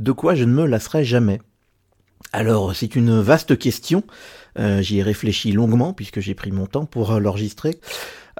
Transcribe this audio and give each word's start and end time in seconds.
De 0.00 0.12
quoi 0.12 0.34
je 0.34 0.44
ne 0.44 0.52
me 0.54 0.64
lasserai 0.64 1.04
jamais 1.04 1.42
Alors, 2.32 2.74
c'est 2.74 2.96
une 2.96 3.20
vaste 3.20 3.58
question. 3.58 4.02
Euh, 4.58 4.80
j'y 4.80 4.98
ai 4.98 5.02
réfléchi 5.02 5.52
longuement 5.52 5.92
puisque 5.92 6.20
j'ai 6.20 6.32
pris 6.32 6.52
mon 6.52 6.64
temps 6.64 6.86
pour 6.86 7.12
euh, 7.12 7.20
l'enregistrer. 7.20 7.78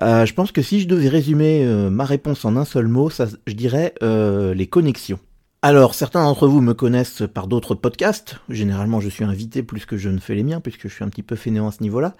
Euh, 0.02 0.24
je 0.24 0.32
pense 0.32 0.52
que 0.52 0.62
si 0.62 0.80
je 0.80 0.88
devais 0.88 1.08
résumer 1.08 1.66
ma 1.90 2.06
réponse 2.06 2.46
en 2.46 2.56
un 2.56 2.64
seul 2.64 2.88
mot, 2.88 3.10
je 3.10 3.52
dirais 3.52 3.92
les 4.00 4.66
connexions. 4.68 5.20
Alors, 5.60 5.94
certains 5.94 6.24
d'entre 6.24 6.48
vous 6.48 6.62
me 6.62 6.72
connaissent 6.72 7.24
par 7.34 7.46
d'autres 7.46 7.74
podcasts. 7.74 8.36
Généralement, 8.48 9.02
je 9.02 9.10
suis 9.10 9.24
invité 9.24 9.62
plus 9.62 9.84
que 9.84 9.98
je 9.98 10.08
ne 10.08 10.18
fais 10.18 10.34
les 10.34 10.42
miens, 10.42 10.60
puisque 10.62 10.88
je 10.88 10.94
suis 10.94 11.04
un 11.04 11.10
petit 11.10 11.22
peu 11.22 11.36
fainéant 11.36 11.68
à 11.68 11.72
ce 11.72 11.82
niveau-là. 11.82 12.16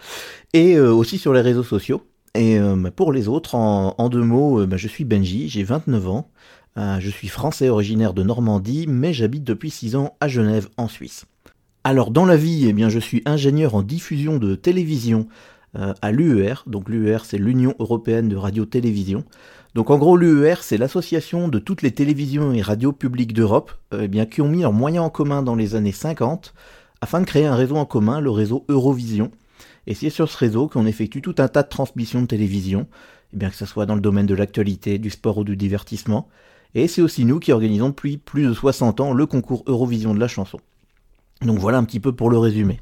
Et 0.53 0.79
aussi 0.79 1.17
sur 1.17 1.33
les 1.33 1.41
réseaux 1.41 1.63
sociaux. 1.63 2.03
Et 2.35 2.59
pour 2.95 3.15
les 3.15 3.29
autres, 3.29 3.55
en, 3.55 4.09
deux 4.11 4.23
mots, 4.23 4.67
bah, 4.67 4.77
je 4.77 4.89
suis 4.89 5.05
Benji, 5.05 5.49
j'ai 5.49 5.63
29 5.63 6.09
ans. 6.11 6.31
Je 6.77 7.11
suis 7.11 7.29
français 7.29 7.68
originaire 7.68 8.14
de 8.14 8.23
Normandie, 8.23 8.87
mais 8.89 9.12
j'habite 9.12 9.45
depuis 9.45 9.70
6 9.70 9.96
ans 9.96 10.16
à 10.20 10.29
Genève, 10.29 10.69
en 10.77 10.89
Suisse. 10.89 11.27
Alors 11.83 12.11
dans 12.11 12.27
la 12.27 12.37
vie, 12.37 12.66
eh 12.69 12.73
bien, 12.73 12.91
je 12.91 12.98
suis 12.98 13.23
ingénieur 13.24 13.74
en 13.74 13.83
diffusion 13.83 14.37
de 14.37 14.55
télévision 14.55 15.27
euh, 15.78 15.95
à 16.02 16.12
l'UER. 16.12 16.55
Donc 16.66 16.88
l'UER, 16.88 17.19
c'est 17.25 17.38
l'Union 17.38 17.75
européenne 17.78 18.28
de 18.28 18.37
radio-télévision. 18.37 19.25
Donc 19.75 19.91
en 19.91 19.98
gros, 19.98 20.16
l'UER, 20.16 20.56
c'est 20.61 20.77
l'association 20.77 21.48
de 21.48 21.59
toutes 21.59 21.83
les 21.83 21.92
télévisions 21.92 22.52
et 22.52 22.61
radios 22.61 22.92
publiques 22.92 23.33
d'Europe, 23.33 23.73
euh, 23.95 24.09
eh 24.12 24.27
qui 24.27 24.42
ont 24.42 24.48
mis 24.48 24.62
leurs 24.62 24.73
moyens 24.73 25.06
en 25.06 25.11
commun 25.11 25.42
dans 25.42 25.55
les 25.55 25.77
années 25.77 25.92
50 25.92 26.52
afin 27.00 27.20
de 27.20 27.25
créer 27.25 27.47
un 27.47 27.55
réseau 27.55 27.77
en 27.77 27.87
commun, 27.87 28.20
le 28.20 28.30
réseau 28.30 28.66
Eurovision. 28.69 29.30
Et 29.87 29.95
c'est 29.95 30.11
sur 30.11 30.28
ce 30.28 30.37
réseau 30.37 30.69
qu'on 30.69 30.87
effectue 30.87 31.23
tout 31.23 31.37
un 31.39 31.48
tas 31.48 31.62
de 31.62 31.69
transmissions 31.69 32.20
de 32.20 32.27
télévision, 32.27 32.89
eh 33.33 33.37
bien 33.39 33.48
que 33.48 33.56
ce 33.56 33.64
soit 33.64 33.87
dans 33.87 33.95
le 33.95 34.02
domaine 34.02 34.27
de 34.27 34.34
l'actualité, 34.34 34.98
du 34.98 35.09
sport 35.09 35.39
ou 35.39 35.45
du 35.45 35.56
divertissement. 35.56 36.28
Et 36.74 36.88
c'est 36.88 37.02
aussi 37.02 37.24
nous 37.24 37.41
qui 37.41 37.52
organisons 37.52 37.88
depuis 37.88 38.16
plus 38.16 38.47
de 38.47 38.52
60 38.52 39.01
ans 39.01 39.12
le 39.12 39.27
concours 39.27 39.65
Eurovision 39.66 40.15
de 40.15 40.20
la 40.20 40.28
chanson. 40.28 40.59
Donc 41.42 41.59
voilà 41.59 41.78
un 41.78 41.84
petit 41.84 42.01
peu 42.01 42.12
pour 42.12 42.30
le 42.30 42.38
résumé. 42.38 42.80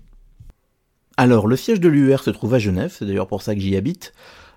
Alors, 1.16 1.48
le 1.48 1.56
siège 1.56 1.80
de 1.80 1.88
l'UR 1.88 2.22
se 2.22 2.30
trouve 2.30 2.54
à 2.54 2.58
Genève, 2.58 2.94
c'est 2.96 3.04
d'ailleurs 3.04 3.26
pour 3.26 3.42
ça 3.42 3.54
que 3.54 3.60
j'y 3.60 3.76
habite. 3.76 4.12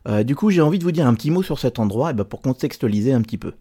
Euh, 0.07 0.23
du 0.23 0.35
coup, 0.35 0.51
j'ai 0.51 0.61
envie 0.61 0.79
de 0.79 0.83
vous 0.83 0.91
dire 0.91 1.07
un 1.07 1.13
petit 1.13 1.31
mot 1.31 1.43
sur 1.43 1.59
cet 1.59 1.79
endroit 1.79 2.09
et 2.09 2.11
eh 2.11 2.13
ben, 2.13 2.23
pour 2.23 2.41
contextualiser 2.41 3.13
un 3.13 3.21
petit 3.21 3.37
peu. 3.37 3.53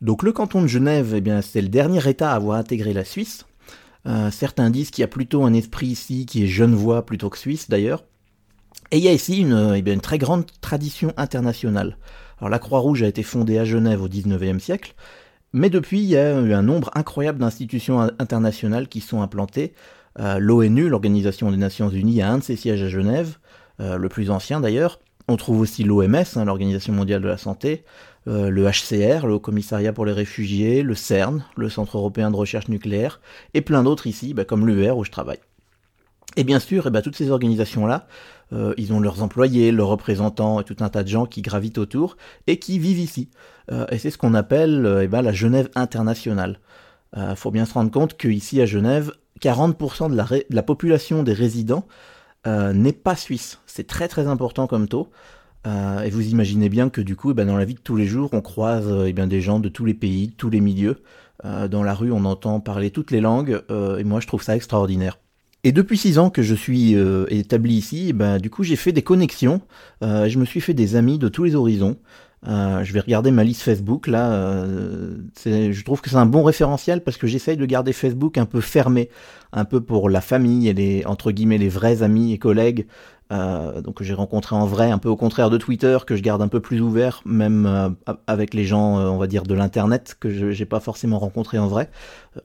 Donc, 0.00 0.22
le 0.22 0.32
canton 0.32 0.62
de 0.62 0.66
Genève, 0.66 1.14
eh 1.14 1.42
c'est 1.42 1.62
le 1.62 1.68
dernier 1.68 2.08
État 2.08 2.32
à 2.32 2.34
avoir 2.34 2.58
intégré 2.58 2.92
la 2.92 3.04
Suisse. 3.04 3.46
Euh, 4.06 4.30
certains 4.32 4.70
disent 4.70 4.90
qu'il 4.90 5.02
y 5.02 5.04
a 5.04 5.08
plutôt 5.08 5.44
un 5.44 5.52
esprit 5.52 5.86
ici 5.86 6.26
qui 6.26 6.42
est 6.42 6.48
genevois 6.48 7.06
plutôt 7.06 7.30
que 7.30 7.38
suisse 7.38 7.70
d'ailleurs. 7.70 8.04
Et 8.92 8.98
il 8.98 9.04
y 9.04 9.08
a 9.08 9.12
ici 9.12 9.40
une, 9.40 9.74
eh 9.74 9.90
une 9.90 10.02
très 10.02 10.18
grande 10.18 10.44
tradition 10.60 11.14
internationale. 11.16 11.96
Alors, 12.38 12.50
la 12.50 12.58
Croix-Rouge 12.58 13.02
a 13.02 13.06
été 13.06 13.22
fondée 13.22 13.58
à 13.58 13.64
Genève 13.64 14.02
au 14.02 14.08
19e 14.08 14.58
siècle, 14.58 14.94
mais 15.54 15.70
depuis, 15.70 16.00
il 16.00 16.10
y 16.10 16.16
a 16.18 16.38
eu 16.38 16.52
un 16.52 16.62
nombre 16.62 16.90
incroyable 16.94 17.38
d'institutions 17.38 18.00
internationales 18.18 18.88
qui 18.88 19.00
sont 19.00 19.22
implantées. 19.22 19.72
Euh, 20.20 20.38
L'ONU, 20.38 20.90
l'Organisation 20.90 21.50
des 21.50 21.56
Nations 21.56 21.88
Unies, 21.88 22.20
a 22.20 22.30
un 22.30 22.38
de 22.38 22.42
ses 22.42 22.56
sièges 22.56 22.82
à 22.82 22.88
Genève, 22.88 23.38
euh, 23.80 23.96
le 23.96 24.08
plus 24.10 24.30
ancien 24.30 24.60
d'ailleurs. 24.60 25.00
On 25.26 25.36
trouve 25.36 25.60
aussi 25.60 25.84
l'OMS, 25.84 26.24
hein, 26.36 26.44
l'Organisation 26.44 26.92
mondiale 26.92 27.22
de 27.22 27.28
la 27.28 27.38
santé, 27.38 27.84
euh, 28.28 28.50
le 28.50 28.66
HCR, 28.66 29.26
le 29.26 29.34
Haut 29.34 29.40
Commissariat 29.40 29.94
pour 29.94 30.04
les 30.04 30.12
réfugiés, 30.12 30.82
le 30.82 30.94
CERN, 30.94 31.44
le 31.56 31.70
Centre 31.70 31.96
européen 31.96 32.30
de 32.30 32.36
recherche 32.36 32.68
nucléaire, 32.68 33.20
et 33.54 33.62
plein 33.62 33.84
d'autres 33.84 34.06
ici, 34.06 34.34
bah, 34.34 34.44
comme 34.44 34.66
l'UR 34.66 34.98
où 34.98 35.04
je 35.04 35.10
travaille. 35.10 35.40
Et 36.36 36.44
bien 36.44 36.58
sûr, 36.58 36.86
eh 36.86 36.90
ben, 36.90 37.02
toutes 37.02 37.16
ces 37.16 37.30
organisations-là, 37.30 38.06
euh, 38.52 38.74
ils 38.76 38.92
ont 38.92 39.00
leurs 39.00 39.22
employés, 39.22 39.72
leurs 39.72 39.88
représentants 39.88 40.60
et 40.60 40.64
tout 40.64 40.76
un 40.80 40.88
tas 40.88 41.02
de 41.02 41.08
gens 41.08 41.26
qui 41.26 41.42
gravitent 41.42 41.78
autour 41.78 42.16
et 42.46 42.58
qui 42.58 42.78
vivent 42.78 42.98
ici. 42.98 43.28
Euh, 43.70 43.86
et 43.90 43.98
c'est 43.98 44.10
ce 44.10 44.18
qu'on 44.18 44.34
appelle 44.34 44.86
euh, 44.86 45.04
eh 45.04 45.08
ben, 45.08 45.22
la 45.22 45.32
Genève 45.32 45.68
internationale. 45.74 46.58
Il 47.14 47.36
faut 47.36 47.50
bien 47.50 47.66
se 47.66 47.74
rendre 47.74 47.90
compte 47.90 48.16
qu'ici 48.16 48.58
à 48.62 48.64
Genève, 48.64 49.12
40% 49.42 50.10
de 50.10 50.44
la, 50.48 50.62
population 50.62 51.22
des 51.22 51.34
résidents 51.34 51.86
n'est 52.46 52.94
pas 52.94 53.16
suisse. 53.16 53.60
C'est 53.66 53.86
très 53.86 54.08
très 54.08 54.26
important 54.28 54.66
comme 54.66 54.88
taux. 54.88 55.10
et 55.66 56.08
vous 56.08 56.28
imaginez 56.28 56.70
bien 56.70 56.88
que 56.88 57.02
du 57.02 57.14
coup, 57.14 57.32
eh 57.32 57.34
ben, 57.34 57.46
dans 57.46 57.58
la 57.58 57.66
vie 57.66 57.74
de 57.74 57.80
tous 57.80 57.96
les 57.96 58.06
jours, 58.06 58.30
on 58.32 58.40
croise 58.40 58.90
bien, 59.12 59.26
des 59.26 59.42
gens 59.42 59.60
de 59.60 59.68
tous 59.68 59.84
les 59.84 59.92
pays, 59.92 60.28
de 60.28 60.32
tous 60.32 60.48
les 60.48 60.62
milieux. 60.62 61.02
dans 61.44 61.82
la 61.82 61.92
rue, 61.92 62.12
on 62.12 62.24
entend 62.24 62.60
parler 62.60 62.90
toutes 62.90 63.10
les 63.10 63.20
langues. 63.20 63.60
et 63.68 64.04
moi, 64.04 64.20
je 64.20 64.26
trouve 64.26 64.42
ça 64.42 64.56
extraordinaire. 64.56 65.18
Et 65.64 65.70
depuis 65.70 65.96
six 65.96 66.18
ans 66.18 66.28
que 66.28 66.42
je 66.42 66.54
suis 66.56 66.96
euh, 66.96 67.24
établi 67.28 67.74
ici, 67.74 68.12
ben, 68.12 68.38
du 68.38 68.50
coup 68.50 68.64
j'ai 68.64 68.74
fait 68.74 68.90
des 68.90 69.02
connexions, 69.02 69.60
euh, 70.02 70.28
je 70.28 70.38
me 70.38 70.44
suis 70.44 70.60
fait 70.60 70.74
des 70.74 70.96
amis 70.96 71.18
de 71.18 71.28
tous 71.28 71.44
les 71.44 71.54
horizons. 71.54 71.98
Euh, 72.48 72.82
je 72.82 72.92
vais 72.92 72.98
regarder 72.98 73.30
ma 73.30 73.44
liste 73.44 73.62
Facebook 73.62 74.08
là. 74.08 74.32
Euh, 74.32 75.16
je 75.46 75.84
trouve 75.84 76.00
que 76.00 76.10
c'est 76.10 76.16
un 76.16 76.26
bon 76.26 76.42
référentiel 76.42 77.04
parce 77.04 77.16
que 77.16 77.28
j'essaye 77.28 77.56
de 77.56 77.64
garder 77.64 77.92
Facebook 77.92 78.38
un 78.38 78.46
peu 78.46 78.60
fermé, 78.60 79.08
un 79.52 79.64
peu 79.64 79.80
pour 79.80 80.10
la 80.10 80.20
famille 80.20 80.68
et 80.68 80.74
les 80.74 81.04
entre 81.06 81.30
guillemets 81.30 81.58
les 81.58 81.68
vrais 81.68 82.02
amis 82.02 82.32
et 82.32 82.38
collègues. 82.38 82.88
Euh, 83.30 83.80
donc 83.80 84.02
j'ai 84.02 84.14
rencontré 84.14 84.56
en 84.56 84.66
vrai, 84.66 84.90
un 84.90 84.98
peu 84.98 85.08
au 85.08 85.16
contraire 85.16 85.48
de 85.48 85.58
Twitter 85.58 85.96
que 86.04 86.16
je 86.16 86.22
garde 86.22 86.42
un 86.42 86.48
peu 86.48 86.58
plus 86.58 86.80
ouvert, 86.80 87.22
même 87.24 87.94
avec 88.26 88.52
les 88.52 88.64
gens, 88.64 88.96
on 88.96 89.16
va 89.16 89.28
dire 89.28 89.44
de 89.44 89.54
l'internet 89.54 90.16
que 90.18 90.28
je 90.28 90.46
n'ai 90.46 90.66
pas 90.66 90.80
forcément 90.80 91.20
rencontré 91.20 91.58
en 91.58 91.68
vrai. 91.68 91.88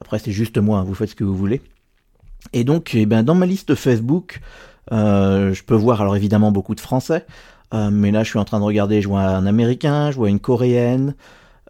Après 0.02 0.20
c'est 0.20 0.32
juste 0.32 0.60
moi, 0.60 0.78
hein, 0.80 0.84
vous 0.84 0.94
faites 0.94 1.10
ce 1.10 1.16
que 1.16 1.24
vous 1.24 1.36
voulez. 1.36 1.62
Et 2.54 2.64
donc, 2.64 2.92
eh 2.96 3.06
ben, 3.06 3.24
dans 3.24 3.36
ma 3.36 3.46
liste 3.46 3.76
Facebook, 3.76 4.42
euh, 4.92 5.54
je 5.54 5.64
peux 5.64 5.76
voir 5.76 6.02
alors 6.02 6.16
évidemment 6.16 6.52
beaucoup 6.52 6.76
de 6.76 6.80
Français, 6.80 7.26
euh, 7.74 7.90
mais 7.92 8.12
là 8.12 8.24
je 8.24 8.30
suis 8.30 8.40
en 8.40 8.46
train 8.46 8.60
de 8.60 8.64
regarder, 8.64 9.02
je 9.02 9.08
vois 9.08 9.22
un 9.22 9.46
Américain, 9.46 10.12
je 10.12 10.18
vois 10.18 10.30
une 10.30 10.40
Coréenne, 10.40 11.16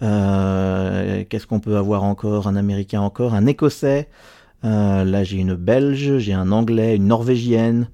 euh, 0.04 1.24
qu'est-ce 1.30 1.48
qu'on 1.48 1.60
peut 1.60 1.78
avoir 1.78 2.04
encore 2.04 2.48
Un 2.48 2.56
Américain 2.56 3.02
encore, 3.02 3.34
un 3.34 3.46
Écossais, 3.48 4.08
là 4.64 5.24
j'ai 5.24 5.38
une 5.38 5.56
Belge, 5.56 6.18
j'ai 6.18 6.34
un 6.34 6.52
Anglais, 6.52 6.96
une 6.96 7.08
Norvégienne, 7.08 7.90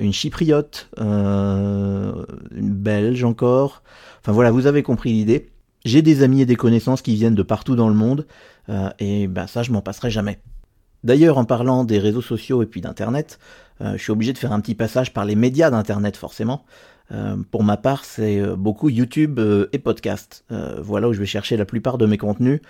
une 0.00 0.12
Chypriote, 0.12 0.90
une 0.98 2.24
Belge 2.50 3.22
encore, 3.22 3.82
enfin 4.20 4.32
voilà, 4.32 4.50
vous 4.50 4.66
avez 4.66 4.82
compris 4.82 5.12
l'idée. 5.12 5.50
J'ai 5.84 6.02
des 6.02 6.22
amis 6.22 6.40
et 6.40 6.46
des 6.46 6.56
connaissances 6.56 7.02
qui 7.02 7.14
viennent 7.14 7.36
de 7.36 7.42
partout 7.42 7.76
dans 7.76 7.88
le 7.88 7.94
monde, 7.94 8.26
et 8.98 9.28
ben 9.28 9.46
ça 9.46 9.62
je 9.62 9.70
m'en 9.70 9.82
passerai 9.82 10.10
jamais. 10.10 10.40
D'ailleurs, 11.04 11.38
en 11.38 11.44
parlant 11.44 11.84
des 11.84 11.98
réseaux 11.98 12.22
sociaux 12.22 12.62
et 12.62 12.66
puis 12.66 12.80
d'Internet, 12.80 13.38
euh, 13.80 13.92
je 13.96 14.02
suis 14.02 14.12
obligé 14.12 14.32
de 14.32 14.38
faire 14.38 14.52
un 14.52 14.60
petit 14.60 14.74
passage 14.74 15.12
par 15.12 15.24
les 15.24 15.36
médias 15.36 15.70
d'Internet 15.70 16.16
forcément. 16.16 16.64
Euh, 17.10 17.36
pour 17.50 17.64
ma 17.64 17.76
part, 17.76 18.04
c'est 18.04 18.38
euh, 18.38 18.56
beaucoup 18.56 18.90
YouTube 18.90 19.40
et 19.72 19.78
podcast. 19.78 20.44
voilà 20.80 21.08
où 21.08 21.12
je 21.12 21.20
vais 21.20 21.26
chercher 21.26 21.56
la 21.56 21.64
plupart 21.64 21.98
de 21.98 22.06
mes 22.06 22.18
contenus. 22.18 22.60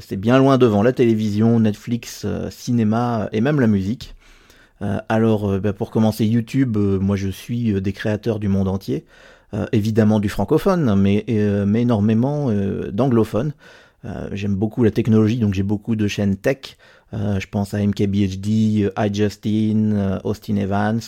c'est 0.00 0.16
bien 0.16 0.38
loin 0.38 0.58
devant 0.58 0.82
la 0.82 0.92
télévision, 0.92 1.60
Netflix, 1.60 2.26
cinéma 2.50 3.28
et 3.32 3.40
même 3.40 3.60
la 3.60 3.66
musique. 3.66 4.14
alors, 5.08 5.58
bah, 5.60 5.72
pour 5.72 5.90
commencer 5.90 6.24
YouTube, 6.24 6.76
moi 6.76 7.16
je 7.16 7.28
suis 7.28 7.80
des 7.80 7.92
créateurs 7.92 8.38
du 8.38 8.48
monde 8.48 8.68
entier. 8.68 9.04
évidemment 9.72 10.20
du 10.20 10.28
francophone, 10.28 10.94
mais, 10.96 11.24
mais 11.66 11.82
énormément 11.82 12.50
d'anglophones. 12.92 13.52
J'aime 14.32 14.56
beaucoup 14.56 14.84
la 14.84 14.90
technologie, 14.90 15.38
donc 15.38 15.54
j'ai 15.54 15.62
beaucoup 15.62 15.96
de 15.96 16.08
chaînes 16.08 16.36
tech. 16.36 16.76
Euh, 17.12 17.38
je 17.38 17.46
pense 17.46 17.74
à 17.74 17.78
MKBHD, 17.84 18.84
euh, 18.84 19.06
iJustin, 19.06 19.92
euh, 19.92 20.18
Austin 20.24 20.56
Evans 20.56 21.00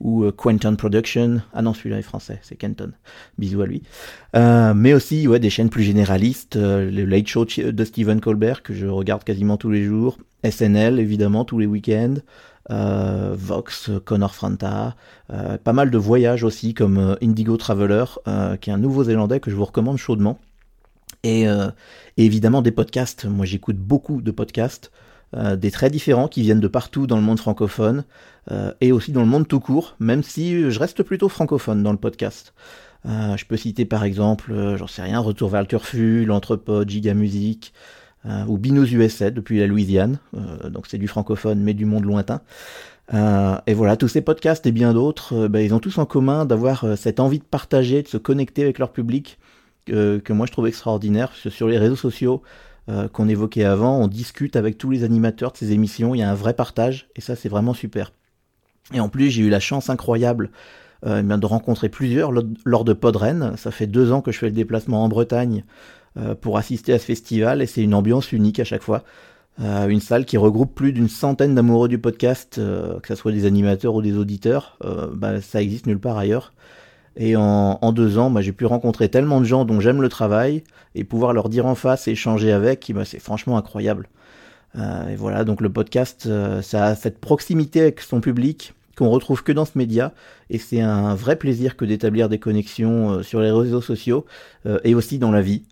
ou 0.00 0.30
Quentin 0.32 0.74
Production. 0.74 1.42
Ah 1.52 1.62
non, 1.62 1.74
celui-là 1.74 1.98
est 1.98 2.02
français, 2.02 2.38
c'est 2.42 2.56
Kenton. 2.56 2.92
Bisous 3.38 3.62
à 3.62 3.66
lui. 3.66 3.82
mais 4.34 4.94
aussi 4.94 5.26
ouais, 5.28 5.40
des 5.40 5.50
chaînes 5.50 5.70
plus 5.70 5.82
généralistes, 5.82 6.56
le 6.56 7.04
Late 7.04 7.26
Show 7.26 7.44
de 7.44 7.84
Stephen 7.84 8.20
Colbert 8.20 8.62
que 8.62 8.74
je 8.74 8.86
regarde 8.86 9.24
quasiment 9.24 9.56
tous 9.56 9.70
les 9.70 9.84
jours, 9.84 10.18
SNL 10.48 10.98
évidemment 10.98 11.44
tous 11.44 11.58
les 11.58 11.66
week-ends. 11.66 12.16
Vox, 12.68 13.90
Connor 14.04 14.34
Franta, 14.34 14.94
pas 15.28 15.72
mal 15.72 15.90
de 15.90 15.98
voyages 15.98 16.44
aussi 16.44 16.74
comme 16.74 17.16
Indigo 17.20 17.56
Traveler, 17.56 18.04
qui 18.60 18.70
est 18.70 18.72
un 18.72 18.78
nouveau-zélandais 18.78 19.40
que 19.40 19.50
je 19.50 19.56
vous 19.56 19.64
recommande 19.64 19.96
chaudement. 19.96 20.38
et 21.24 21.46
évidemment 22.16 22.62
des 22.62 22.72
podcasts. 22.72 23.24
Moi 23.24 23.46
j'écoute 23.46 23.76
beaucoup 23.76 24.22
de 24.22 24.30
podcasts. 24.30 24.90
Euh, 25.36 25.54
des 25.54 25.70
traits 25.70 25.92
différents 25.92 26.26
qui 26.26 26.42
viennent 26.42 26.58
de 26.58 26.66
partout 26.66 27.06
dans 27.06 27.14
le 27.14 27.22
monde 27.22 27.38
francophone 27.38 28.02
euh, 28.50 28.72
et 28.80 28.90
aussi 28.90 29.12
dans 29.12 29.20
le 29.20 29.28
monde 29.28 29.46
tout 29.46 29.60
court, 29.60 29.94
même 30.00 30.24
si 30.24 30.68
je 30.68 30.78
reste 30.80 31.04
plutôt 31.04 31.28
francophone 31.28 31.84
dans 31.84 31.92
le 31.92 31.98
podcast. 31.98 32.52
Euh, 33.06 33.36
je 33.36 33.46
peux 33.46 33.56
citer 33.56 33.84
par 33.84 34.02
exemple, 34.02 34.74
j'en 34.76 34.88
sais 34.88 35.02
rien, 35.02 35.20
Retour 35.20 35.48
vers 35.48 35.60
le 35.60 35.68
Turfu, 35.68 36.24
L'Entrepôt, 36.24 36.82
Giga 36.84 37.14
Music, 37.14 37.72
ou 38.48 38.58
Binous 38.58 38.92
USA 38.92 39.30
depuis 39.30 39.60
la 39.60 39.66
Louisiane, 39.66 40.18
donc 40.68 40.86
c'est 40.86 40.98
du 40.98 41.08
francophone 41.08 41.58
mais 41.60 41.72
du 41.72 41.86
monde 41.86 42.04
lointain. 42.04 42.42
et 43.14 43.72
voilà, 43.72 43.96
tous 43.96 44.08
ces 44.08 44.20
podcasts 44.20 44.66
et 44.66 44.72
bien 44.72 44.92
d'autres, 44.92 45.48
bah, 45.48 45.62
ils 45.62 45.72
ont 45.72 45.78
tous 45.78 45.96
en 45.96 46.04
commun 46.04 46.44
d'avoir 46.44 46.84
cette 46.98 47.18
envie 47.18 47.38
de 47.38 47.44
partager, 47.44 48.02
de 48.02 48.08
se 48.08 48.18
connecter 48.18 48.62
avec 48.62 48.78
leur 48.78 48.92
public, 48.92 49.38
que 49.86 50.32
moi 50.34 50.44
je 50.44 50.52
trouve 50.52 50.66
extraordinaire. 50.66 51.32
Sur 51.32 51.66
les 51.66 51.78
réseaux 51.78 51.96
sociaux, 51.96 52.42
euh, 52.90 53.06
qu'on 53.08 53.28
évoquait 53.28 53.64
avant. 53.64 53.98
On 53.98 54.08
discute 54.08 54.56
avec 54.56 54.76
tous 54.76 54.90
les 54.90 55.04
animateurs 55.04 55.52
de 55.52 55.56
ces 55.56 55.70
émissions. 55.70 56.14
Il 56.14 56.18
y 56.18 56.22
a 56.22 56.30
un 56.30 56.34
vrai 56.34 56.54
partage 56.54 57.08
et 57.14 57.20
ça, 57.20 57.36
c'est 57.36 57.48
vraiment 57.48 57.74
super. 57.74 58.12
Et 58.92 58.98
en 58.98 59.08
plus, 59.08 59.30
j'ai 59.30 59.42
eu 59.42 59.48
la 59.48 59.60
chance 59.60 59.90
incroyable 59.90 60.50
euh, 61.06 61.22
de 61.22 61.46
rencontrer 61.46 61.88
plusieurs 61.88 62.32
lors 62.64 62.84
de 62.84 62.92
Podren. 62.92 63.56
Ça 63.56 63.70
fait 63.70 63.86
deux 63.86 64.10
ans 64.10 64.22
que 64.22 64.32
je 64.32 64.38
fais 64.38 64.46
le 64.46 64.54
déplacement 64.54 65.04
en 65.04 65.08
Bretagne 65.08 65.64
euh, 66.16 66.34
pour 66.34 66.58
assister 66.58 66.92
à 66.92 66.98
ce 66.98 67.04
festival 67.04 67.62
et 67.62 67.66
c'est 67.66 67.82
une 67.82 67.94
ambiance 67.94 68.32
unique 68.32 68.58
à 68.58 68.64
chaque 68.64 68.82
fois. 68.82 69.04
une 69.58 70.00
salle 70.00 70.24
qui 70.24 70.36
regroupe 70.36 70.74
plus 70.74 70.92
d'une 70.92 71.08
centaine 71.08 71.54
d'amoureux 71.54 71.88
du 71.88 71.98
podcast, 71.98 72.56
que 72.56 73.08
ce 73.08 73.14
soit 73.14 73.30
des 73.30 73.44
animateurs 73.46 73.94
ou 73.94 74.02
des 74.02 74.16
auditeurs. 74.16 74.78
Bah, 75.14 75.40
ça 75.42 75.60
existe 75.62 75.86
nulle 75.86 76.00
part 76.00 76.16
ailleurs. 76.16 76.54
Et 77.22 77.36
en, 77.36 77.92
deux 77.92 78.16
ans, 78.16 78.30
bah, 78.30 78.40
j'ai 78.40 78.52
pu 78.52 78.64
rencontrer 78.64 79.10
tellement 79.10 79.40
de 79.40 79.44
gens 79.44 79.66
dont 79.66 79.78
j'aime 79.78 80.00
le 80.00 80.08
travail 80.08 80.64
et 80.94 81.04
pouvoir 81.04 81.34
leur 81.34 81.50
dire 81.50 81.66
en 81.66 81.74
face 81.74 82.08
et 82.08 82.12
échanger 82.12 82.50
avec, 82.50 82.90
bah, 82.94 83.04
c'est 83.04 83.18
franchement 83.18 83.58
incroyable. 83.58 84.08
Euh, 84.76 85.08
et 85.08 85.16
voilà, 85.16 85.44
donc 85.44 85.60
le 85.60 85.70
podcast, 85.70 86.24
euh, 86.26 86.62
ça 86.62 86.86
a 86.86 86.94
cette 86.94 87.18
proximité 87.18 87.82
avec 87.82 88.00
son 88.00 88.22
public 88.22 88.72
qu'on 88.96 89.10
retrouve 89.10 89.42
que 89.42 89.52
dans 89.52 89.66
ce 89.66 89.76
média, 89.76 90.14
et 90.48 90.56
c'est 90.56 90.80
un 90.80 91.14
vrai 91.14 91.36
plaisir 91.36 91.76
que 91.76 91.84
d'établir 91.84 92.30
des 92.30 92.38
connexions 92.38 93.10
euh, 93.10 93.22
sur 93.22 93.40
les 93.40 93.50
réseaux 93.50 93.82
sociaux 93.82 94.24
et 94.84 94.94
aussi 94.94 95.18
dans 95.18 95.30
la 95.30 95.42
vie. 95.42 95.64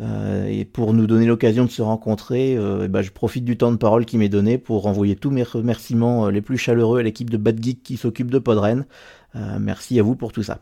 et 0.00 0.64
pour 0.64 0.92
nous 0.92 1.06
donner 1.06 1.26
l'occasion 1.26 1.64
de 1.64 1.70
se 1.70 1.82
rencontrer, 1.82 2.58
bah, 2.88 3.02
je 3.02 3.10
profite 3.10 3.44
du 3.44 3.56
temps 3.56 3.72
de 3.72 3.76
parole 3.76 4.04
qui 4.06 4.18
m'est 4.18 4.28
donné 4.28 4.58
pour 4.58 4.86
envoyer 4.86 5.14
tous 5.16 5.30
mes 5.30 5.44
remerciements 5.44 6.28
les 6.28 6.42
plus 6.42 6.58
chaleureux 6.58 6.98
à 6.98 7.02
l'équipe 7.02 7.30
de 7.30 7.36
Bad 7.36 7.62
Geek 7.62 7.82
qui 7.82 7.96
s'occupe 7.96 8.30
de 8.30 8.38
Podren. 8.38 8.86
merci 9.34 9.98
à 10.00 10.02
vous 10.02 10.16
pour 10.16 10.32
tout 10.32 10.42
ça. 10.42 10.60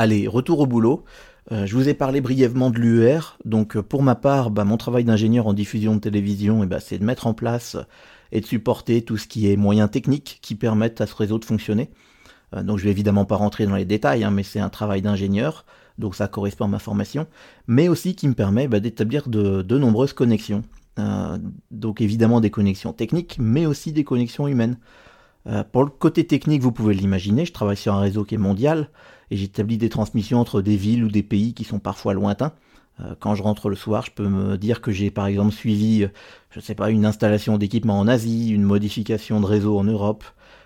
Allez, 0.00 0.28
retour 0.28 0.60
au 0.60 0.66
boulot. 0.66 1.04
Euh, 1.50 1.66
je 1.66 1.74
vous 1.74 1.88
ai 1.88 1.94
parlé 1.94 2.20
brièvement 2.20 2.70
de 2.70 2.78
l'UER. 2.78 3.18
Donc 3.44 3.76
euh, 3.76 3.82
pour 3.82 4.04
ma 4.04 4.14
part, 4.14 4.52
bah, 4.52 4.62
mon 4.62 4.76
travail 4.76 5.02
d'ingénieur 5.02 5.48
en 5.48 5.52
diffusion 5.52 5.96
de 5.96 6.00
télévision, 6.00 6.62
eh 6.62 6.66
bah, 6.66 6.78
c'est 6.78 6.98
de 6.98 7.04
mettre 7.04 7.26
en 7.26 7.34
place 7.34 7.76
et 8.30 8.40
de 8.40 8.46
supporter 8.46 9.02
tout 9.02 9.16
ce 9.16 9.26
qui 9.26 9.50
est 9.50 9.56
moyens 9.56 9.90
techniques 9.90 10.38
qui 10.40 10.54
permettent 10.54 11.00
à 11.00 11.08
ce 11.08 11.16
réseau 11.16 11.40
de 11.40 11.44
fonctionner. 11.44 11.90
Euh, 12.54 12.62
donc 12.62 12.78
je 12.78 12.84
vais 12.84 12.92
évidemment 12.92 13.24
pas 13.24 13.34
rentrer 13.34 13.66
dans 13.66 13.74
les 13.74 13.84
détails, 13.84 14.22
hein, 14.22 14.30
mais 14.30 14.44
c'est 14.44 14.60
un 14.60 14.68
travail 14.68 15.02
d'ingénieur, 15.02 15.66
donc 15.98 16.14
ça 16.14 16.28
correspond 16.28 16.66
à 16.66 16.68
ma 16.68 16.78
formation, 16.78 17.26
mais 17.66 17.88
aussi 17.88 18.14
qui 18.14 18.28
me 18.28 18.34
permet 18.34 18.68
bah, 18.68 18.78
d'établir 18.78 19.28
de, 19.28 19.62
de, 19.62 19.78
nombreuses 19.78 20.12
connexions. 20.12 20.62
donc 21.72 22.00
évidemment 22.00 22.40
des 22.40 22.50
connexions 22.50 22.92
techniques, 22.92 23.36
mais 23.40 23.66
aussi 23.66 23.92
des 23.92 24.04
connexions 24.04 24.46
humaines. 24.46 24.78
Pour 25.72 25.84
le 25.84 25.90
côté 25.90 26.26
technique, 26.26 26.62
vous 26.62 26.72
pouvez 26.72 26.94
l'imaginer, 26.94 27.46
je 27.46 27.52
travaille 27.52 27.76
sur 27.76 27.94
un 27.94 28.00
réseau 28.00 28.24
qui 28.24 28.34
est 28.34 28.38
mondial, 28.38 28.90
et 29.30 29.36
j'établis 29.36 29.78
des 29.78 29.88
transmissions 29.88 30.40
entre 30.40 30.62
des 30.62 30.76
villes 30.76 31.04
ou 31.04 31.08
des 31.08 31.22
pays 31.22 31.54
qui 31.54 31.64
sont 31.64 31.78
parfois 31.78 32.14
lointains. 32.14 32.52
Euh, 33.00 33.14
quand 33.20 33.34
je 33.34 33.42
rentre 33.42 33.68
le 33.68 33.76
soir, 33.76 34.04
je 34.04 34.10
peux 34.10 34.28
me 34.28 34.56
dire 34.56 34.80
que 34.80 34.90
j'ai 34.90 35.10
par 35.10 35.26
exemple 35.26 35.52
suivi, 35.52 36.04
euh, 36.04 36.08
je 36.50 36.60
sais 36.60 36.74
pas, 36.74 36.90
une 36.90 37.04
installation 37.04 37.58
d'équipement 37.58 37.98
en 37.98 38.08
Asie, 38.08 38.50
une 38.50 38.62
modification 38.62 39.40
de 39.40 39.46
réseau 39.46 39.78
en 39.78 39.84
Europe, 39.84 40.24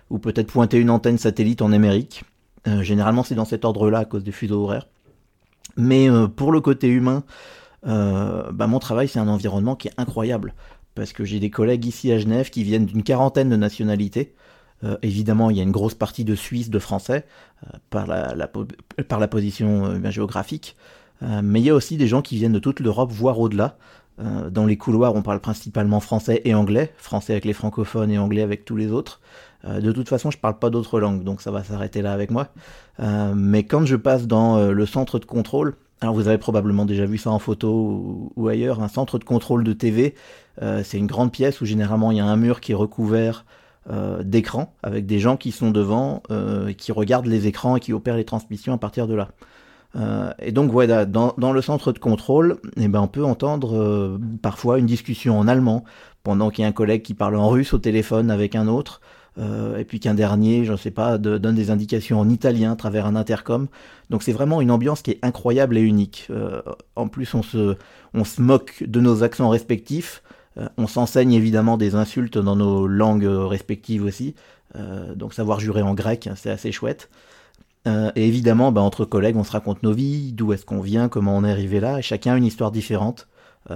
ou 0.09 0.19
peut-être 0.19 0.51
pointer 0.51 0.79
une 0.79 0.89
antenne 0.89 1.17
satellite 1.17 1.61
en 1.61 1.71
Amérique. 1.71 2.23
Euh, 2.67 2.81
généralement, 2.81 3.23
c'est 3.23 3.35
dans 3.35 3.45
cet 3.45 3.65
ordre-là 3.65 3.99
à 3.99 4.05
cause 4.05 4.23
des 4.23 4.31
fuseaux 4.31 4.63
horaires. 4.63 4.87
Mais 5.75 6.07
pour 6.35 6.51
le 6.51 6.61
côté 6.61 6.87
humain, 6.87 7.23
bah, 7.83 8.67
mon 8.67 8.77
travail, 8.77 9.07
c'est 9.07 9.17
un 9.17 9.27
environnement 9.27 9.75
qui 9.75 9.87
est 9.87 9.93
incroyable. 9.97 10.53
Parce 10.93 11.13
que 11.13 11.25
j'ai 11.25 11.39
des 11.39 11.49
collègues 11.49 11.85
ici 11.85 12.11
à 12.11 12.19
Genève 12.19 12.51
qui 12.51 12.63
viennent 12.63 12.85
d'une 12.85 13.01
quarantaine 13.01 13.49
de 13.49 13.55
nationalités. 13.55 14.35
Euh, 14.83 14.97
évidemment, 15.01 15.49
il 15.49 15.57
y 15.57 15.59
a 15.59 15.63
une 15.63 15.71
grosse 15.71 15.95
partie 15.95 16.25
de 16.25 16.35
Suisse, 16.35 16.69
de 16.69 16.79
Français, 16.79 17.25
euh, 17.63 17.77
par, 17.89 18.07
la, 18.07 18.35
par 19.07 19.19
la 19.19 19.27
position 19.27 19.85
euh, 19.85 20.11
géographique. 20.11 20.75
mais 21.21 21.61
il 21.61 21.65
y 21.65 21.69
a 21.69 21.75
aussi 21.75 21.95
des 21.95 22.07
gens 22.07 22.21
qui 22.21 22.35
viennent 22.35 22.53
de 22.53 22.59
toute 22.59 22.79
l'Europe, 22.81 23.11
voire 23.11 23.39
au-delà. 23.39 23.77
dans 24.51 24.65
les 24.65 24.77
couloirs, 24.77 25.15
on 25.15 25.21
parle 25.21 25.39
principalement 25.39 26.01
français 26.01 26.41
et 26.43 26.53
anglais, 26.53 26.91
français 26.97 27.33
avec 27.33 27.45
les 27.45 27.53
francophones 27.53 28.11
et 28.11 28.17
anglais 28.17 28.41
avec 28.41 28.65
tous 28.65 28.75
les 28.75 28.91
autres. 28.91 29.21
de 29.63 29.91
toute 29.93 30.09
façon, 30.09 30.31
je 30.31 30.37
parle 30.37 30.59
pas 30.59 30.69
d'autres 30.69 30.99
langues, 30.99 31.23
donc 31.23 31.41
ça 31.41 31.49
va 31.49 31.63
s'arrêter 31.63 32.01
là 32.01 32.11
avec 32.11 32.29
moi. 32.29 32.49
mais 33.35 33.63
quand 33.63 33.85
je 33.85 33.95
passe 33.95 34.27
dans 34.27 34.69
le 34.69 34.85
centre 34.85 35.17
de 35.17 35.25
contrôle, 35.25 35.75
alors 36.01 36.13
vous 36.13 36.27
avez 36.27 36.37
probablement 36.37 36.85
déjà 36.85 37.05
vu 37.05 37.17
ça 37.17 37.31
en 37.31 37.39
photo 37.39 37.69
ou, 37.71 38.33
ou 38.35 38.49
ailleurs, 38.49 38.83
un 38.83 38.89
centre 38.89 39.17
de 39.17 39.23
contrôle 39.23 39.63
de 39.63 39.71
TV, 39.71 40.15
c'est 40.59 40.97
une 40.97 41.07
grande 41.07 41.31
pièce 41.31 41.61
où 41.61 41.65
généralement 41.65 42.11
il 42.11 42.17
y 42.17 42.21
a 42.21 42.25
un 42.25 42.37
mur 42.37 42.59
qui 42.59 42.73
est 42.73 42.75
recouvert 42.75 43.45
euh, 43.89 44.23
d'écran 44.23 44.73
avec 44.81 45.05
des 45.05 45.19
gens 45.19 45.35
qui 45.35 45.51
sont 45.51 45.69
devant, 45.69 46.23
euh, 46.31 46.71
qui 46.71 46.93
regardent 46.93 47.25
les 47.25 47.47
écrans 47.47 47.75
et 47.75 47.81
qui 47.81 47.91
opèrent 47.91 48.15
les 48.15 48.23
transmissions 48.23 48.71
à 48.71 48.77
partir 48.77 49.07
de 49.07 49.13
là. 49.13 49.27
Euh, 49.97 50.31
et 50.39 50.53
donc 50.53 50.71
voilà, 50.71 51.03
dans, 51.03 51.33
dans, 51.37 51.51
le 51.51 51.61
centre 51.61 51.91
de 51.91 51.99
contrôle, 51.99 52.61
eh 52.77 52.87
ben, 52.87 53.01
on 53.01 53.09
peut 53.09 53.25
entendre 53.25 54.17
parfois 54.41 54.79
une 54.79 54.85
discussion 54.85 55.37
en 55.37 55.49
allemand, 55.49 55.83
pendant 56.23 56.49
qu'il 56.49 56.61
y 56.61 56.65
a 56.65 56.69
un 56.69 56.73
collègue 56.73 57.01
qui 57.01 57.13
parle 57.13 57.35
en 57.35 57.49
russe 57.49 57.73
au 57.73 57.77
téléphone 57.77 58.31
avec 58.31 58.55
un 58.55 58.69
autre, 58.69 59.01
et 59.37 59.83
puis 59.83 59.99
qu'un 59.99 60.13
dernier, 60.13 60.63
je 60.63 60.71
ne 60.71 60.77
sais 60.77 60.91
pas, 60.91 61.17
donne 61.17 61.55
des 61.55 61.69
indications 61.69 62.21
en 62.21 62.29
italien 62.29 62.71
à 62.71 62.75
travers 62.77 63.05
un 63.05 63.17
intercom. 63.17 63.67
Donc 64.09 64.23
c'est 64.23 64.31
vraiment 64.31 64.61
une 64.61 64.71
ambiance 64.71 65.01
qui 65.01 65.11
est 65.11 65.19
incroyable 65.23 65.77
et 65.77 65.81
unique. 65.81 66.29
en 66.95 67.07
plus, 67.09 67.33
on 67.35 67.43
se, 67.43 67.75
on 68.13 68.23
se 68.23 68.41
moque 68.41 68.81
de 68.87 69.01
nos 69.01 69.23
accents 69.23 69.49
respectifs. 69.49 70.23
Euh, 70.57 70.67
on 70.77 70.87
s'enseigne 70.87 71.33
évidemment 71.33 71.77
des 71.77 71.95
insultes 71.95 72.37
dans 72.37 72.55
nos 72.55 72.87
langues 72.87 73.27
respectives 73.27 74.03
aussi. 74.03 74.35
Euh, 74.75 75.15
donc 75.15 75.33
savoir 75.33 75.59
jurer 75.59 75.81
en 75.81 75.93
grec, 75.93 76.29
c'est 76.35 76.49
assez 76.49 76.71
chouette. 76.71 77.09
Euh, 77.87 78.11
et 78.15 78.27
évidemment, 78.27 78.71
bah, 78.71 78.81
entre 78.81 79.05
collègues, 79.05 79.35
on 79.35 79.43
se 79.43 79.51
raconte 79.51 79.83
nos 79.83 79.93
vies, 79.93 80.31
d'où 80.31 80.53
est-ce 80.53 80.65
qu'on 80.65 80.81
vient, 80.81 81.09
comment 81.09 81.35
on 81.35 81.43
est 81.43 81.51
arrivé 81.51 81.79
là, 81.79 81.99
et 81.99 82.01
chacun 82.01 82.33
a 82.33 82.37
une 82.37 82.45
histoire 82.45 82.71
différente. 82.71 83.27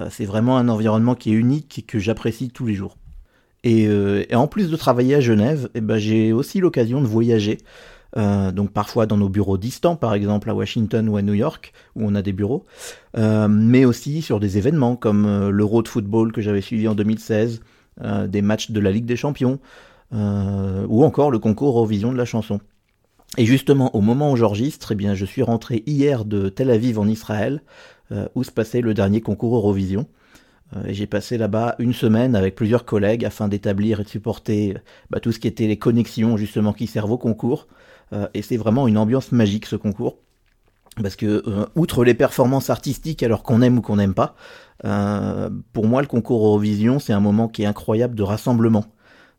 c'est 0.09 0.25
vraiment 0.25 0.57
un 0.57 0.67
environnement 0.67 1.15
qui 1.15 1.31
est 1.31 1.35
unique 1.35 1.79
et 1.79 1.81
que 1.81 1.99
j'apprécie 1.99 2.49
tous 2.49 2.65
les 2.65 2.73
jours. 2.73 2.97
Et, 3.63 3.89
en 4.33 4.47
plus 4.47 4.69
de 4.69 4.75
travailler 4.75 5.15
à 5.15 5.21
Genève, 5.21 5.69
eh 5.75 5.81
ben, 5.81 5.97
j'ai 5.97 6.33
aussi 6.33 6.59
l'occasion 6.59 7.01
de 7.01 7.07
voyager. 7.07 7.57
Euh, 8.17 8.51
donc 8.51 8.71
parfois 8.71 9.05
dans 9.05 9.17
nos 9.17 9.29
bureaux 9.29 9.57
distants, 9.57 9.95
par 9.95 10.13
exemple 10.13 10.49
à 10.49 10.55
Washington 10.55 11.07
ou 11.07 11.17
à 11.17 11.21
New 11.21 11.33
York, 11.33 11.73
où 11.95 12.03
on 12.05 12.15
a 12.15 12.21
des 12.21 12.33
bureaux, 12.33 12.65
euh, 13.17 13.47
mais 13.47 13.85
aussi 13.85 14.21
sur 14.21 14.39
des 14.39 14.57
événements 14.57 14.95
comme 14.95 15.25
euh, 15.25 15.49
l'Euro 15.51 15.83
de 15.83 15.87
football 15.87 16.31
que 16.31 16.41
j'avais 16.41 16.61
suivi 16.61 16.87
en 16.87 16.95
2016, 16.95 17.61
des 18.27 18.43
matchs 18.43 18.69
de 18.69 18.79
la 18.79 18.91
Ligue 18.91 19.05
des 19.05 19.15
Champions, 19.15 19.57
ou 20.11 21.03
encore 21.03 21.31
le 21.31 21.39
concours 21.39 21.69
Eurovision 21.69 22.11
de 22.11 22.17
la 22.17 22.25
chanson. 22.25 22.59
Et 23.39 23.45
justement, 23.45 23.95
au 23.95 24.01
moment 24.01 24.31
où 24.31 24.35
j'enregistre, 24.35 24.93
eh 24.93 25.15
je 25.15 25.25
suis 25.25 25.41
rentré 25.41 25.81
hier 25.87 26.23
de 26.23 26.47
Tel 26.49 26.69
Aviv 26.69 26.99
en 26.99 27.07
Israël, 27.07 27.63
où 28.35 28.43
se 28.43 28.51
passait 28.51 28.81
le 28.81 28.93
dernier 28.93 29.19
concours 29.19 29.55
Eurovision. 29.55 30.05
Et 30.85 30.93
j'ai 30.93 31.07
passé 31.07 31.37
là-bas 31.37 31.75
une 31.79 31.93
semaine 31.93 32.35
avec 32.35 32.55
plusieurs 32.55 32.83
collègues 32.83 33.23
afin 33.23 33.47
d'établir 33.47 34.01
et 34.01 34.03
de 34.03 34.09
supporter 34.09 34.77
bah, 35.09 35.19
tout 35.21 35.31
ce 35.31 35.39
qui 35.39 35.47
était 35.47 35.67
les 35.67 35.79
connexions 35.79 36.35
justement 36.35 36.73
qui 36.73 36.87
servent 36.87 37.11
au 37.11 37.17
concours, 37.17 37.67
euh, 38.13 38.27
et 38.33 38.41
c'est 38.41 38.57
vraiment 38.57 38.87
une 38.87 38.97
ambiance 38.97 39.31
magique 39.31 39.65
ce 39.65 39.75
concours. 39.75 40.17
Parce 41.01 41.15
que, 41.15 41.43
euh, 41.47 41.65
outre 41.75 42.03
les 42.03 42.15
performances 42.15 42.69
artistiques, 42.69 43.21
alors 43.21 43.43
qu'on 43.43 43.61
aime 43.61 43.77
ou 43.77 43.81
qu'on 43.81 43.97
n'aime 43.97 44.15
pas, 44.15 44.35
euh, 44.85 45.49
pour 45.73 45.87
moi, 45.87 46.01
le 46.01 46.07
concours 46.07 46.45
Eurovision, 46.45 46.99
c'est 46.99 47.13
un 47.13 47.19
moment 47.19 47.47
qui 47.47 47.63
est 47.63 47.67
incroyable 47.67 48.15
de 48.15 48.23
rassemblement. 48.23 48.85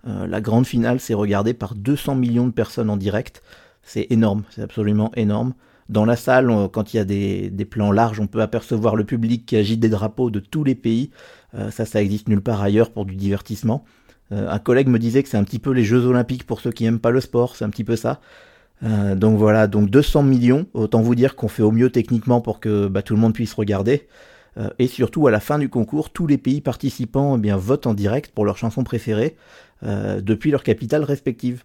la 0.04 0.40
grande 0.40 0.64
finale, 0.64 1.00
c'est 1.00 1.12
regardé 1.12 1.52
par 1.52 1.74
200 1.74 2.14
millions 2.14 2.46
de 2.46 2.52
personnes 2.52 2.88
en 2.88 2.96
direct. 2.96 3.42
C'est 3.82 4.06
énorme, 4.10 4.44
c'est 4.48 4.62
absolument 4.62 5.10
énorme. 5.16 5.52
Dans 5.88 6.04
la 6.04 6.16
salle, 6.16 6.52
quand 6.72 6.92
il 6.92 6.98
y 6.98 7.00
a 7.00 7.04
des, 7.04 7.64
plans 7.64 7.92
larges, 7.92 8.20
on 8.20 8.26
peut 8.26 8.42
apercevoir 8.42 8.94
le 8.94 9.04
public 9.04 9.46
qui 9.46 9.56
agite 9.56 9.80
des 9.80 9.88
drapeaux 9.88 10.30
de 10.30 10.40
tous 10.40 10.64
les 10.64 10.74
pays. 10.74 11.10
ça, 11.70 11.86
ça 11.86 12.02
existe 12.02 12.28
nulle 12.28 12.42
part 12.42 12.60
ailleurs 12.60 12.90
pour 12.90 13.06
du 13.06 13.16
divertissement. 13.16 13.84
un 14.30 14.58
collègue 14.58 14.88
me 14.88 14.98
disait 14.98 15.22
que 15.22 15.30
c'est 15.30 15.38
un 15.38 15.44
petit 15.44 15.58
peu 15.58 15.70
les 15.70 15.84
Jeux 15.84 16.04
Olympiques 16.04 16.46
pour 16.46 16.60
ceux 16.60 16.72
qui 16.72 16.84
n'aiment 16.84 17.00
pas 17.00 17.10
le 17.10 17.22
sport, 17.22 17.56
c'est 17.56 17.64
un 17.64 17.70
petit 17.70 17.84
peu 17.84 17.96
ça. 17.96 18.20
Euh, 18.84 19.14
donc 19.14 19.38
voilà, 19.38 19.66
donc 19.66 19.90
200 19.90 20.22
millions, 20.22 20.66
autant 20.74 21.00
vous 21.00 21.14
dire 21.14 21.36
qu'on 21.36 21.48
fait 21.48 21.62
au 21.62 21.72
mieux 21.72 21.90
techniquement 21.90 22.40
pour 22.40 22.60
que 22.60 22.88
bah, 22.88 23.02
tout 23.02 23.14
le 23.14 23.20
monde 23.20 23.34
puisse 23.34 23.54
regarder. 23.54 24.08
Euh, 24.56 24.70
et 24.78 24.86
surtout, 24.86 25.26
à 25.26 25.30
la 25.30 25.40
fin 25.40 25.58
du 25.58 25.68
concours, 25.68 26.10
tous 26.10 26.26
les 26.26 26.38
pays 26.38 26.60
participants 26.60 27.36
eh 27.36 27.40
bien, 27.40 27.56
votent 27.56 27.86
en 27.86 27.94
direct 27.94 28.32
pour 28.32 28.44
leur 28.44 28.56
chanson 28.56 28.84
préférée 28.84 29.36
euh, 29.82 30.20
depuis 30.20 30.50
leur 30.50 30.62
capitale 30.62 31.04
respective. 31.04 31.64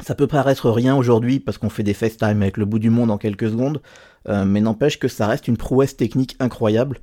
Ça 0.00 0.14
peut 0.14 0.26
paraître 0.26 0.70
rien 0.70 0.96
aujourd'hui 0.96 1.38
parce 1.38 1.58
qu'on 1.58 1.68
fait 1.68 1.82
des 1.82 1.94
FaceTime 1.94 2.42
avec 2.42 2.56
le 2.56 2.64
bout 2.64 2.78
du 2.78 2.90
monde 2.90 3.10
en 3.10 3.18
quelques 3.18 3.50
secondes, 3.50 3.82
mais 4.28 4.60
n'empêche 4.60 4.98
que 4.98 5.06
ça 5.06 5.26
reste 5.26 5.48
une 5.48 5.58
prouesse 5.58 5.96
technique 5.96 6.34
incroyable. 6.40 7.00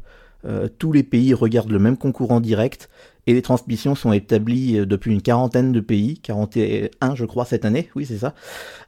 tous 0.79 0.91
les 0.91 1.03
pays 1.03 1.33
regardent 1.33 1.71
le 1.71 1.79
même 1.79 1.97
concours 1.97 2.31
en 2.31 2.39
direct 2.39 2.89
et 3.29 3.33
les 3.33 3.43
transmissions 3.43 3.93
sont 3.93 4.11
établies 4.11 4.79
euh, 4.79 4.85
depuis 4.87 5.13
une 5.13 5.21
quarantaine 5.21 5.71
de 5.71 5.79
pays, 5.79 6.17
41 6.17 7.13
je 7.13 7.25
crois 7.25 7.45
cette 7.45 7.63
année, 7.63 7.89
oui 7.95 8.05
c'est 8.05 8.17
ça, 8.17 8.33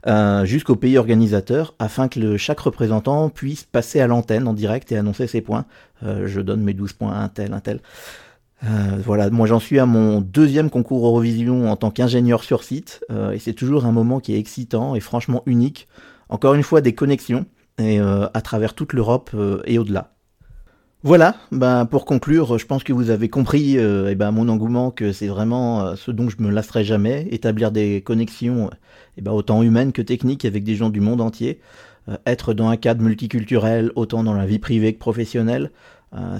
euh, 0.08 0.44
jusqu'au 0.44 0.74
pays 0.74 0.98
organisateur, 0.98 1.74
afin 1.78 2.08
que 2.08 2.36
chaque 2.36 2.58
représentant 2.58 3.28
puisse 3.30 3.62
passer 3.62 4.00
à 4.00 4.08
l'antenne 4.08 4.48
en 4.48 4.52
direct 4.52 4.90
et 4.90 4.96
annoncer 4.96 5.28
ses 5.28 5.42
points. 5.42 5.64
Euh, 6.02 6.26
je 6.26 6.40
donne 6.40 6.60
mes 6.60 6.74
12 6.74 6.92
points 6.94 7.12
à 7.12 7.22
un 7.22 7.28
tel, 7.28 7.52
un 7.52 7.60
tel. 7.60 7.78
Voilà, 8.62 9.28
moi 9.30 9.46
j'en 9.46 9.58
suis 9.58 9.78
à 9.78 9.86
mon 9.86 10.20
deuxième 10.20 10.70
concours 10.70 11.06
Eurovision 11.06 11.70
en 11.70 11.76
tant 11.76 11.90
qu'ingénieur 11.90 12.44
sur 12.44 12.62
site, 12.62 13.04
et 13.32 13.38
c'est 13.38 13.54
toujours 13.54 13.86
un 13.86 13.92
moment 13.92 14.20
qui 14.20 14.34
est 14.34 14.38
excitant 14.38 14.94
et 14.94 15.00
franchement 15.00 15.42
unique. 15.46 15.88
Encore 16.28 16.54
une 16.54 16.62
fois, 16.62 16.80
des 16.80 16.94
connexions, 16.94 17.46
et 17.78 17.98
à 17.98 18.40
travers 18.40 18.74
toute 18.74 18.92
l'Europe 18.92 19.34
et 19.64 19.78
au-delà. 19.78 20.12
Voilà, 21.04 21.34
ben 21.50 21.84
pour 21.84 22.04
conclure, 22.04 22.58
je 22.58 22.64
pense 22.64 22.84
que 22.84 22.92
vous 22.92 23.10
avez 23.10 23.28
compris 23.28 23.76
euh, 23.76 24.10
eh 24.12 24.14
ben, 24.14 24.30
mon 24.30 24.48
engouement, 24.48 24.92
que 24.92 25.10
c'est 25.10 25.26
vraiment 25.26 25.84
euh, 25.84 25.96
ce 25.96 26.12
dont 26.12 26.28
je 26.28 26.36
me 26.38 26.48
lasserai 26.48 26.84
jamais, 26.84 27.26
établir 27.32 27.72
des 27.72 28.02
connexions 28.02 28.70
eh 29.16 29.20
ben, 29.20 29.32
autant 29.32 29.64
humaines 29.64 29.90
que 29.90 30.00
techniques 30.00 30.44
avec 30.44 30.62
des 30.62 30.76
gens 30.76 30.90
du 30.90 31.00
monde 31.00 31.20
entier, 31.20 31.60
euh, 32.08 32.16
être 32.24 32.54
dans 32.54 32.68
un 32.68 32.76
cadre 32.76 33.02
multiculturel 33.02 33.90
autant 33.96 34.22
dans 34.22 34.32
la 34.32 34.46
vie 34.46 34.60
privée 34.60 34.94
que 34.94 35.00
professionnelle, 35.00 35.72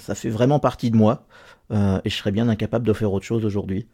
ça 0.00 0.14
fait 0.14 0.28
vraiment 0.30 0.58
partie 0.58 0.90
de 0.90 0.96
moi 0.96 1.26
et 1.70 2.10
je 2.10 2.14
serais 2.14 2.32
bien 2.32 2.48
incapable 2.48 2.86
de 2.86 2.92
faire 2.92 3.12
autre 3.12 3.24
chose 3.24 3.44
aujourd'hui. 3.44 3.86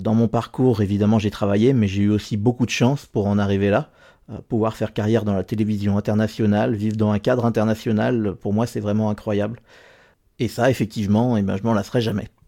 Dans 0.00 0.14
mon 0.14 0.28
parcours, 0.28 0.82
évidemment, 0.82 1.18
j'ai 1.18 1.30
travaillé, 1.30 1.72
mais 1.72 1.88
j'ai 1.88 2.02
eu 2.02 2.10
aussi 2.10 2.36
beaucoup 2.36 2.66
de 2.66 2.70
chance 2.70 3.06
pour 3.06 3.26
en 3.26 3.38
arriver 3.38 3.70
là. 3.70 3.90
pouvoir 4.48 4.76
faire 4.76 4.92
carrière 4.92 5.24
dans 5.24 5.34
la 5.34 5.44
télévision 5.44 5.96
internationale, 5.98 6.74
vivre 6.74 6.96
dans 6.96 7.10
un 7.12 7.18
cadre 7.18 7.44
international, 7.46 8.34
pour 8.40 8.52
moi, 8.52 8.66
c'est 8.66 8.80
vraiment 8.80 9.10
incroyable. 9.10 9.60
Et 10.38 10.48
ça, 10.48 10.70
effectivement, 10.70 11.36
eh 11.36 11.42
ben, 11.42 11.56
je 11.56 11.62
m'en 11.62 11.72
lasserai 11.72 12.00
jamais. 12.00 12.28